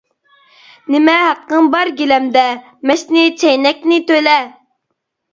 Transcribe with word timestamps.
نېمە 0.93 1.17
ھەققىڭ 1.23 1.67
بار 1.75 1.91
گىلەمدە، 1.99 2.45
مەشنى، 2.91 3.25
چەينەكنى 3.43 3.99
تۆلە! 4.13 4.39